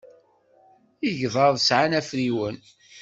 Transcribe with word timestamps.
Igḍaḍ 1.09 1.55
sɛan 1.59 1.97
afriwen. 1.99 2.57